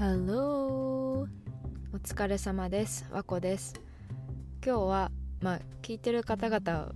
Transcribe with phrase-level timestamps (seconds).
[0.00, 1.28] Hello.
[1.92, 3.06] お疲れ様です。
[3.12, 3.74] わこです。
[4.66, 6.90] 今日はまあ聞いてる方々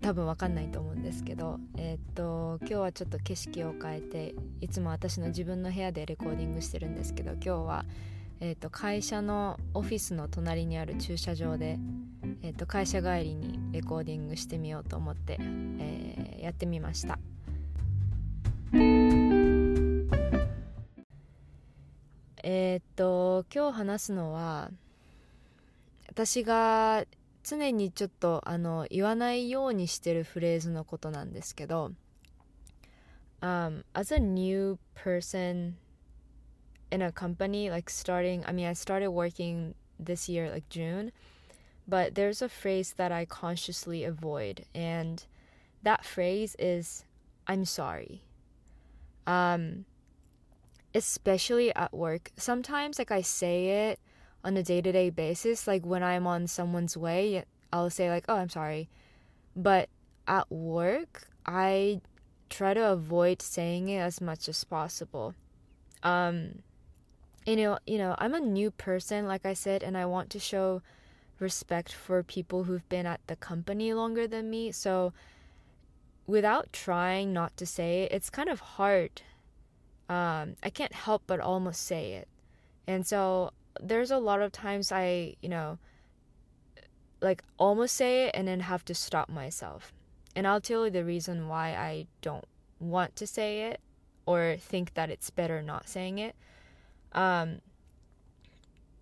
[0.00, 7.84] 多分わかんないと思うんですけどえー、っと今日はちょっと景色を変えていつも私の自分の部屋でレコーディングしてるんですけど今日は
[8.40, 11.78] えー、と会社のオフィスの隣にある駐車場で、
[12.42, 17.20] えー、と会社帰りにレコーディングしてみようと思って、え、やってみました。
[22.46, 24.70] えっと今日話すのは
[26.08, 27.06] 私が
[27.42, 31.92] 常にちょっとあの言わないようにしてるフレーズのことなんですけど、
[33.40, 35.76] um, As a new person
[36.90, 41.12] in a company like starting i mean i started working this year like june
[41.88, 45.24] but there's a phrase that i consciously avoid and
[45.82, 47.04] that phrase is
[47.48, 48.20] i'm sorry
[49.26, 49.86] um
[50.94, 54.00] especially at work sometimes like i say it
[54.44, 58.48] on a day-to-day basis like when i'm on someone's way i'll say like oh i'm
[58.48, 58.88] sorry
[59.56, 59.88] but
[60.28, 62.00] at work i
[62.50, 65.34] try to avoid saying it as much as possible
[66.02, 66.62] um
[67.46, 70.38] you know, you know, I'm a new person, like I said, and I want to
[70.38, 70.82] show
[71.38, 74.72] respect for people who've been at the company longer than me.
[74.72, 75.12] So,
[76.26, 79.22] without trying not to say it, it's kind of hard.
[80.14, 82.28] Um, I can't help but almost say it,
[82.86, 83.50] and so
[83.80, 85.78] there's a lot of times I, you know,
[87.20, 89.92] like almost say it and then have to stop myself.
[90.36, 92.44] And I'll tell you the reason why I don't
[92.78, 93.80] want to say it
[94.26, 96.34] or think that it's better not saying it.
[97.12, 97.60] Um,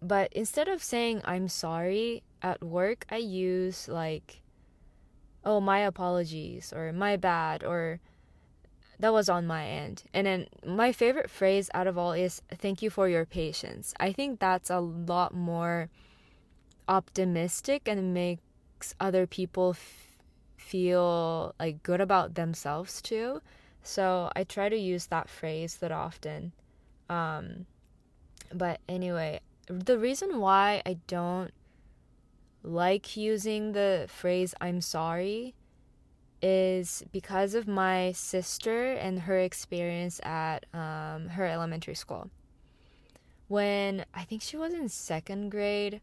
[0.01, 4.43] but instead of saying I'm sorry at work, I use like,
[5.45, 8.01] oh, my apologies or my bad or
[9.03, 10.05] that was on my end.
[10.15, 13.93] And then my favorite phrase out of all is thank you for your patience.
[13.99, 15.91] I think that's a lot more
[16.87, 20.19] optimistic and makes other people f-
[20.57, 23.43] feel like good about themselves too.
[23.83, 26.53] So I try to use that phrase that often.
[27.11, 27.67] Um,
[28.55, 31.51] but anyway, the reason why I don't
[32.63, 35.57] like using the phrase I'm sorry
[36.43, 42.29] is because of my sister and her experience at um, her elementary school.
[43.49, 46.01] When I think she was in second grade,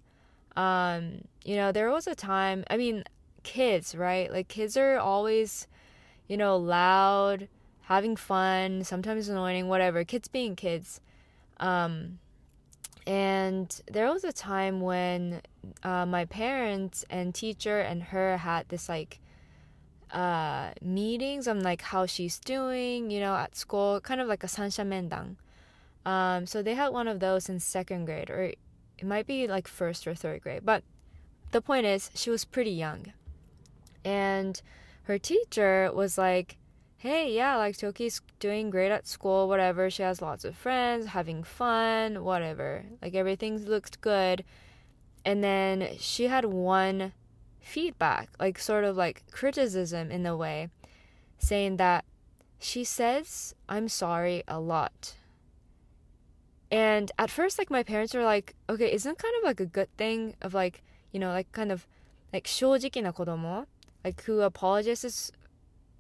[0.56, 3.04] um, you know, there was a time, I mean,
[3.44, 4.32] kids, right?
[4.32, 5.68] Like, kids are always,
[6.28, 7.48] you know, loud,
[7.82, 10.04] having fun, sometimes annoying, whatever.
[10.04, 11.02] Kids being kids.
[11.60, 12.20] Um,
[13.08, 15.42] and there was a time when
[15.84, 19.20] uh, my parents and teacher and her had this like
[20.12, 24.48] uh, meetings on like how she's doing, you know, at school, kind of like a
[24.48, 25.36] sansha mendan.
[26.06, 28.54] Um, so they had one of those in second grade, or
[28.98, 30.66] it might be like first or third grade.
[30.66, 30.84] But
[31.52, 33.14] the point is, she was pretty young,
[34.04, 34.62] and
[35.04, 36.58] her teacher was like,
[36.98, 39.90] hey, yeah, like Toki's doing great at school, whatever.
[39.90, 42.84] She has lots of friends, having fun, whatever.
[43.02, 44.44] Like everything looks good.
[45.24, 47.14] And then she had one
[47.61, 50.69] feedback, like sort of like criticism in a way,
[51.39, 52.05] saying that
[52.59, 55.17] she says, I'm sorry a lot.
[56.71, 59.95] And at first, like my parents were like, okay, isn't kind of like a good
[59.97, 60.83] thing of like,
[61.13, 61.87] you know, like kind of
[62.33, 63.67] like 正直な子供
[64.03, 65.33] like who apologizes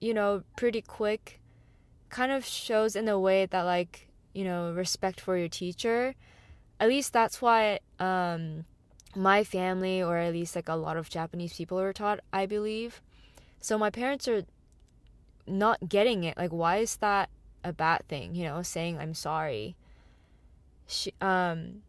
[0.00, 1.40] you know, pretty quick
[2.10, 6.14] kind of shows in a way that like, you know, respect for your teacher.
[6.78, 8.66] At least that's why um
[9.15, 13.01] my family or at least like a lot of Japanese people are taught, I believe.
[13.59, 14.43] So my parents are
[15.47, 16.37] not getting it.
[16.37, 17.29] Like why is that
[17.63, 19.75] a bad thing, you know, saying I'm sorry.
[20.87, 21.83] She um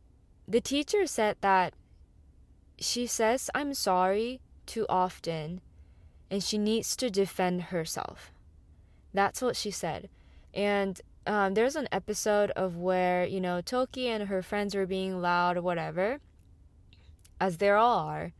[0.48, 1.74] the teacher said that
[2.78, 5.60] she says I'm sorry too often
[6.30, 8.32] and she needs to defend herself.
[9.12, 10.08] That's what she said.
[10.54, 15.20] And um, there's an episode of where, you know, Toki and her friends were being
[15.20, 16.18] loud or whatever,
[17.40, 18.32] as they all are.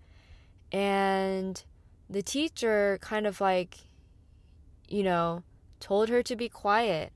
[0.70, 1.62] And
[2.08, 3.79] the teacher kind of like,
[4.88, 5.43] you know,
[5.81, 7.12] told her to be quiet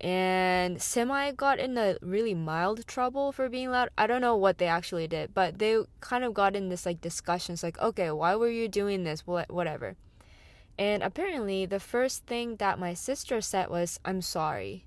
[0.00, 3.88] and Semi got in a really mild trouble for being loud.
[3.98, 7.00] I don't know what they actually did, but they kind of got in this like
[7.00, 9.26] discussions like, okay, why were you doing this?
[9.26, 9.96] Whatever.
[10.78, 14.84] And apparently, the first thing that my sister said was, I'm sorry.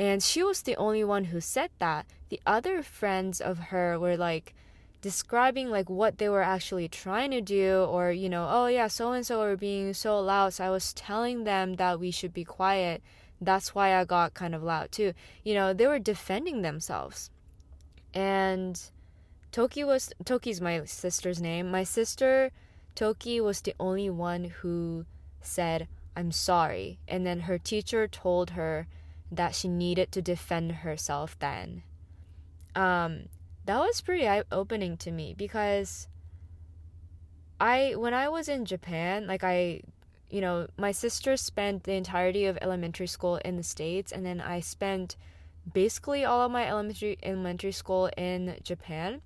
[0.00, 2.06] And she was the only one who said that.
[2.30, 4.54] The other friends of her were like
[5.02, 9.12] describing like what they were actually trying to do or you know, oh yeah, so
[9.12, 12.44] and so were being so loud, so I was telling them that we should be
[12.44, 13.02] quiet
[13.40, 15.14] that's why I got kind of loud too.
[15.44, 17.30] You know, they were defending themselves.
[18.12, 18.80] And
[19.52, 21.70] Toki was Toki's my sister's name.
[21.70, 22.50] My sister
[22.94, 25.06] Toki was the only one who
[25.40, 28.86] said, "I'm sorry." And then her teacher told her
[29.30, 31.82] that she needed to defend herself then.
[32.74, 33.28] Um
[33.66, 36.08] that was pretty eye-opening to me because
[37.60, 39.82] I when I was in Japan, like I
[40.30, 44.40] you know, my sister spent the entirety of elementary school in the States, and then
[44.40, 45.16] I spent
[45.72, 49.22] basically all of my elementary elementary school in Japan.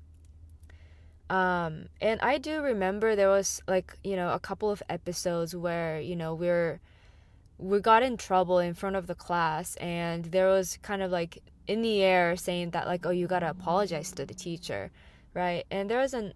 [1.30, 6.00] Um, and I do remember there was like you know a couple of episodes where
[6.00, 6.80] you know we're
[7.58, 11.42] we got in trouble in front of the class and there was kind of like
[11.66, 14.90] in the air saying that like oh you got to apologize to the teacher
[15.34, 15.64] right?
[15.70, 16.32] And there was an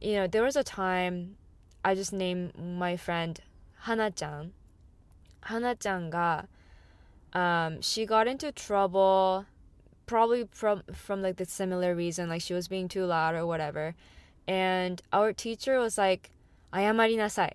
[0.00, 1.36] you know there was a time
[1.84, 3.38] i just named my friend
[3.80, 4.52] hana-chan.
[5.42, 6.42] Hana-chan ga
[7.32, 9.46] um, she got into trouble
[10.06, 13.94] probably from from like the similar reason like she was being too loud or whatever.
[14.48, 16.30] And our teacher was like
[16.72, 17.52] ayamari sai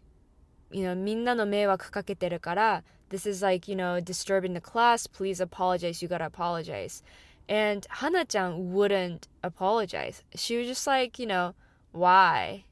[0.70, 6.26] you know みんなの迷惑かけてるから this is like you know disturbing the class please apologize you gotta
[6.26, 7.02] apologize
[7.48, 11.54] and Hana-chan wouldn't apologize she was just like you know
[11.92, 12.64] why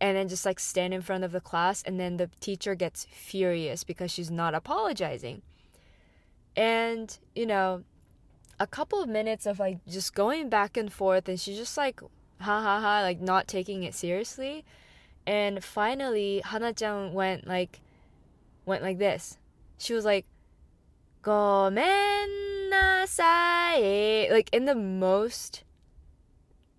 [0.00, 3.06] and then just like stand in front of the class and then the teacher gets
[3.10, 5.42] furious because she's not apologizing
[6.56, 7.84] and you know
[8.58, 12.00] a couple of minutes of like just going back and forth and she's just like
[12.40, 14.64] ha ha ha like not taking it seriously
[15.26, 17.80] and finally hana-chan went like
[18.66, 19.38] went like this
[19.78, 20.26] she was like
[21.22, 25.64] ごめんなさい like in the most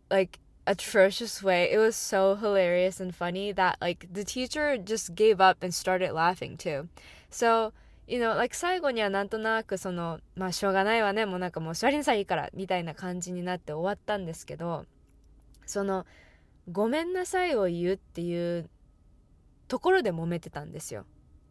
[0.10, 1.72] like atrocious way.
[1.72, 6.14] It was so hilarious and funny that like the teacher just gave up and started
[6.14, 6.88] laughing too.
[7.30, 7.74] So,
[8.08, 14.86] you know, like 最後にはなんとなくその、まあしょうがないわね、もうなんかもう座りなさいいいからみたいな感じになって終わったんですけど、
[15.66, 16.06] その、
[16.71, 18.69] ごめんなさいを言うっていう
[19.69, 21.07] ところで揉めてたんですよ。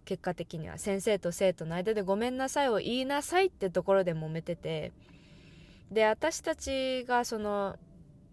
[0.05, 4.93] 結果的には先生と生徒の間でごめんなさいを言いなさいってところで揉めてて
[5.91, 7.75] で私たちがその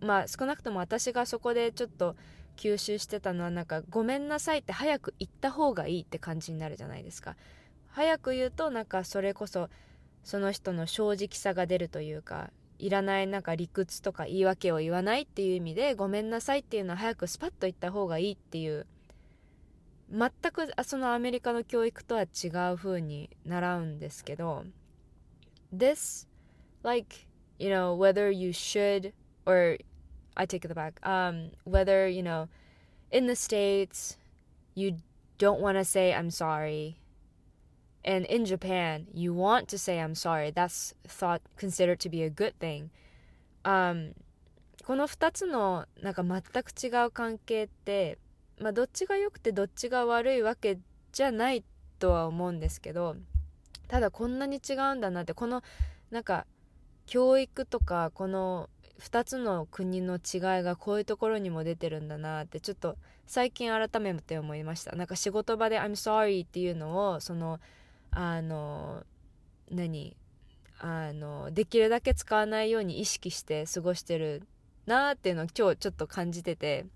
[0.00, 2.14] まあ少なくとも私がそこでちょっと
[2.56, 7.34] 吸収してたのはなんか「ごめんなさい」って早く言った方がいいって感じになるじゃないですか
[7.88, 9.68] 早く言うとなんかそれこそ
[10.22, 12.50] その人の正直さが出るというか
[12.84, 18.86] いらないなんか理屈とか言い訳を言わないっていう意味で「ごめんなさい」っていうのは早くスパッと言った方がいいっていう
[20.10, 24.64] 全くそのアメリカの教育とは違う風に習うんですけど
[25.74, 26.28] This
[26.82, 27.26] like
[27.58, 29.14] you know whether you should
[29.46, 29.78] or
[30.36, 31.00] I take it back.
[31.02, 32.48] Um, whether you know,
[33.10, 34.16] in the states,
[34.74, 34.96] you
[35.38, 36.96] don't want to say I'm sorry,
[38.04, 40.50] and in Japan, you want to say I'm sorry.
[40.50, 42.90] That's thought considered to be a good thing.
[43.64, 44.14] Um,
[44.84, 48.18] この2つのなんか全く違う関係って、
[48.60, 50.78] まあ、どっちが良くてどっちが悪いわけ
[51.12, 51.64] じゃない
[51.98, 53.16] とは思うんですけど
[53.88, 55.62] ただこんなに違うんだなってこの
[56.10, 56.44] なんか
[57.06, 58.68] 教育とかこの
[59.00, 62.96] 2つの国の違いがこういうところにも出てるんだなってちょっと
[63.26, 67.58] 最近改めて思いましたなんか仕事場で「I'm sorry」っていうのをその
[68.14, 69.04] あの
[69.70, 70.16] 何？
[70.80, 74.42] あのできるだけ使わないように意識して過ごしてる
[74.86, 76.86] なっていうのを今日ちょっと感じてて。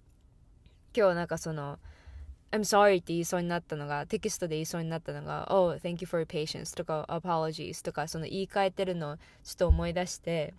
[0.96, 1.78] 今日なんかその
[2.50, 9.22] 「I'm sorry」って言いそうになったのがテキストで言いそうになったのが「Oh thank you for your patience」とか「apologies」とかその言い換えてるのをちょ
[9.52, 10.54] っと思い出して。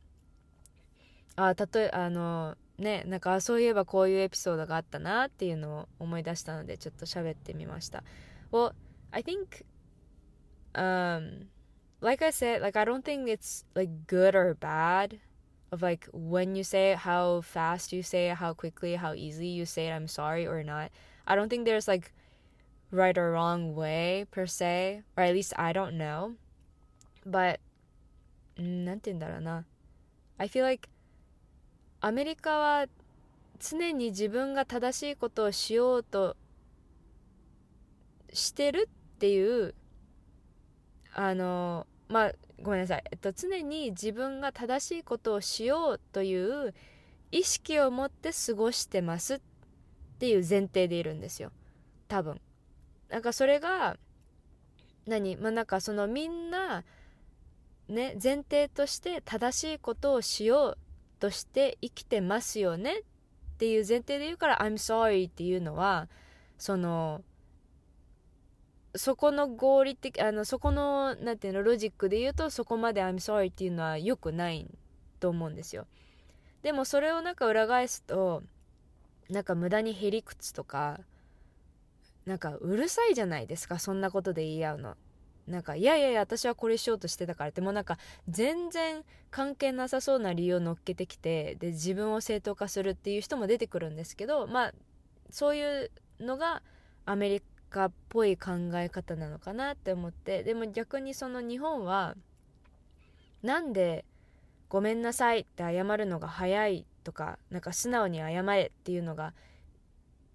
[1.36, 8.04] あたとえあのねなんかそういえばこういうエピソードがあったなっていうのを思い出したのでちょっと喋ってみました。
[8.52, 8.74] Well
[9.12, 9.66] I think
[10.79, 11.49] um
[12.01, 15.21] like I said like I don't think it's like good or bad
[15.75, 19.49] of like when you say it, how fast you say it, how quickly, how easily
[19.49, 20.91] you say it, I'm sorry or not.
[21.27, 22.13] I don't think there's like
[22.91, 26.35] right or wrong way per se, or at least I don't know.
[27.27, 27.59] But
[28.57, 29.65] なんて言うんだろうな。
[30.39, 30.89] I feel like
[32.01, 32.87] アメリカは
[33.59, 36.37] 常に自分が正しいことをしようと
[38.33, 39.75] してるっていう
[41.14, 46.74] あのまあごめんなさい、えっと、常に自分が正しいことをしようという
[47.32, 49.40] 意識を持って過ごしてますっ
[50.20, 51.52] ていう前提でいるんですよ。
[52.08, 52.42] 多分。
[53.10, 53.98] なんかそれが
[55.06, 55.38] 何？
[55.38, 56.84] まあなんかそのみんな
[57.88, 60.78] ね前提として正しいことをしよう
[61.20, 63.04] として生きてますよねっ
[63.58, 66.08] ていう前提で言うから「I'm sorry」っていうのは
[66.58, 67.22] その
[68.96, 74.68] そこの合理的あのそこのなんていうのロジックで言うとそこまで「I'm sorry」っていうのは良くない
[75.20, 75.86] と思うんですよ。
[76.64, 78.44] でもそれをなんか裏返すと
[79.30, 81.00] なんか無駄にへりくつとか
[82.26, 84.98] なんかうるさいじゃないですかそんなことで言い合うの。
[85.48, 87.62] なんかいやいやいや私はこれしようとしてたからって。
[87.62, 94.74] もうなんか全然関係なさそうな理由を乗っけてきてで自分を正当化するっていう人も出てくるんですけどまあ
[95.32, 96.62] そういうのが
[97.06, 100.44] アメリカっぽい考え方なのかなって思って。
[100.44, 102.16] でも逆にその日本は
[103.42, 104.06] なんで
[104.68, 109.34] 「ごめんなさい」って謝るのが早いとかなんか素直に謝れっていうのが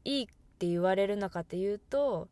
[0.05, 0.27] いいっ
[0.59, 2.29] て言われるのかっていうと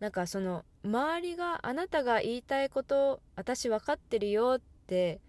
[0.00, 5.20] なんかその周りがあなたが言いたいこと私分かってるよって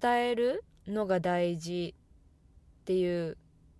[0.00, 1.94] 伝えるのが大事
[2.82, 3.38] っていう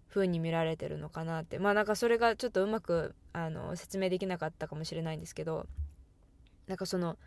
[0.08, 1.58] 風に見られてるのかなって。
[1.58, 5.66] まあなんかそれがちょっとうまくあの説明できなかったかもしれないんですけど
[6.68, 7.18] なんかその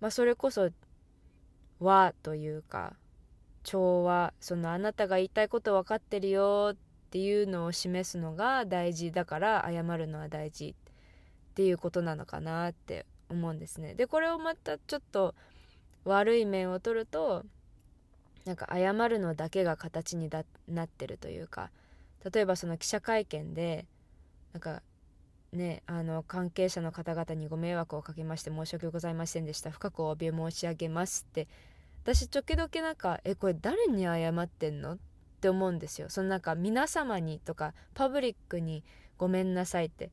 [0.00, 0.70] まあそれこそ
[1.78, 2.96] 和というか
[3.62, 6.76] 調和そのあなたが言いたいこと分かってるよっ
[7.10, 13.94] ていうのを示すのが大事だから謝るのは大事っていうことなのかなって思うんですね。
[13.94, 15.34] でこれをまたちょっと
[16.04, 17.44] 悪い面を取ると
[18.46, 20.30] なんか謝るのだけが形に
[20.68, 21.70] なってるというか
[22.32, 23.86] 例えばその記者会見で
[24.54, 24.82] なんか
[25.52, 29.70] ねあの関係者の方々にご迷惑をかけまして申し訳ございませんでした。
[29.70, 31.48] 深くお詫び申し上げますって。
[32.02, 34.94] 私時々なんかえこれ誰に謝ってんの？
[34.94, 34.98] っ
[35.40, 36.08] て思うんですよ。
[36.08, 38.84] そのなんか皆様にとかパブリックに
[39.18, 40.10] ごめんなさいって。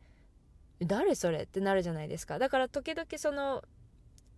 [0.81, 1.43] 誰それ？
[1.43, 2.39] ってなるじゃないですか。
[2.39, 3.63] だから時々その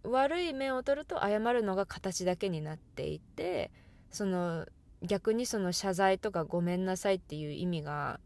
[0.04, 3.70] 悪い面を取ると謝るのが形だけになっていて
[4.12, 4.66] その
[5.02, 8.20] 逆にその謝罪とかごめんなさいっていう意味が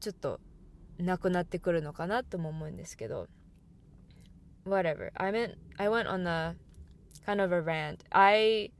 [0.00, 0.38] ちょっと
[0.99, 3.27] なくなってくるのかなとも思うんですけど
[4.65, 6.55] whatever I meant I went on a
[7.25, 8.71] kind of a rant I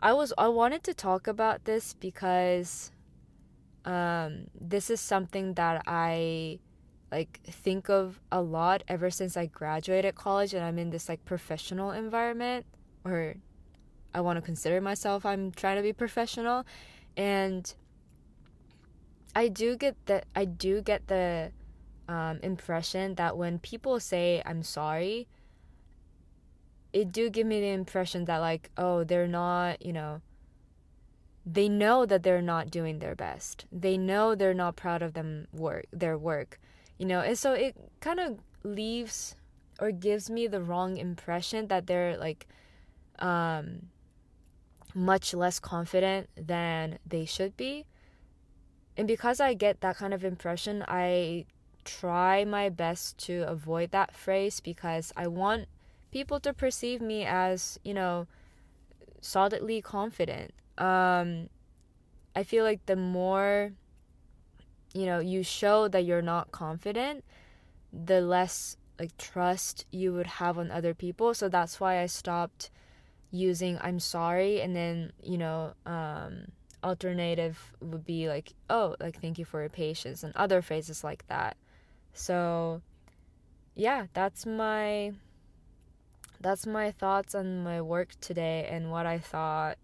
[0.00, 2.92] I was I wanted to talk about this because
[3.84, 6.60] um this is something that I
[7.10, 11.24] like think of a lot ever since I graduated college and I'm in this like
[11.24, 12.66] professional environment
[13.04, 13.34] or
[14.14, 16.64] I want to consider myself I'm trying to be professional
[17.16, 17.74] and
[19.35, 21.51] I do get that I do get the
[22.07, 25.27] um, impression that when people say I'm sorry
[26.91, 30.21] it do give me the impression that like oh they're not you know
[31.45, 33.65] they know that they're not doing their best.
[33.69, 36.59] They know they're not proud of them work their work
[36.97, 37.19] you know?
[37.19, 39.35] And so it kind of leaves
[39.79, 42.47] or gives me the wrong impression that they're like
[43.19, 43.89] um
[44.95, 47.85] much less confident than they should be
[48.97, 51.45] and because i get that kind of impression i
[51.83, 55.67] try my best to avoid that phrase because i want
[56.11, 58.27] people to perceive me as you know
[59.19, 60.53] solidly confident.
[60.77, 61.49] Um
[62.35, 63.73] i feel like the more
[64.93, 67.23] you know you show that you're not confident
[67.91, 71.33] the less like trust you would have on other people.
[71.33, 72.69] So that's why i stopped
[73.31, 76.45] using i'm sorry and then you know um
[76.83, 81.25] alternative would be like oh like thank you for your patience and other phrases like
[81.27, 81.55] that
[82.13, 82.81] so
[83.75, 85.11] yeah that's my
[86.41, 89.77] that's my thoughts on my work today and what i thought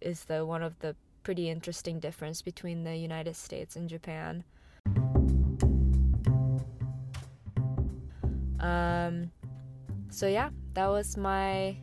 [0.00, 4.44] is the one of the pretty interesting difference between the United States and Japan.
[8.60, 9.30] Um,
[10.10, 11.76] so yeah, that was my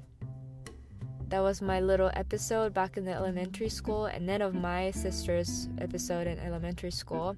[1.29, 5.69] that was my little episode back in the elementary school, and then of my sister's
[5.79, 7.37] episode in elementary school.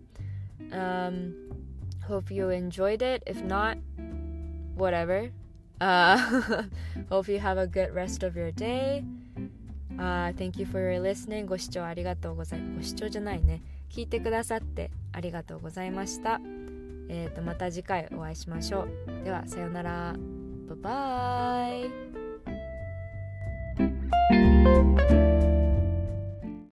[0.73, 1.35] Um,
[2.07, 3.23] hope you enjoyed it.
[3.27, 3.79] If not,
[4.75, 5.31] whatever.
[5.81, 6.65] Uh,
[7.09, 9.05] hope you have a good rest of your day.
[9.99, 11.47] Uh, thank you for your listening.
[11.47, 12.91] ご視聴ありがとうございます。
[12.91, 13.63] ご視聴じゃないね。
[13.91, 16.41] 聞いてくださってありがとうございました。
[17.09, 19.25] えっ、ー、と、また次回お会いしましょう。
[19.25, 20.15] では、さようなら。
[20.69, 22.20] バイバー
[24.72, 25.31] Música